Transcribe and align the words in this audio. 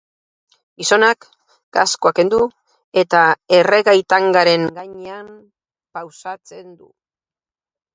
Gizonak 0.83 1.27
kaskoa 1.77 2.13
kendu 2.21 2.41
eta 3.03 3.21
erregai-tangaren 3.61 4.69
gainean 4.81 5.33
pausatzen 6.01 6.79
du. 6.83 6.95